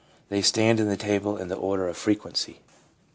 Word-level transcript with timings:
They 0.29 0.41
stand 0.41 0.79
in 0.79 0.89
the 0.89 0.97
table 0.97 1.37
in 1.37 1.49
the 1.49 1.55
order 1.55 1.87
of 1.87 1.95
frequency. 1.95 2.61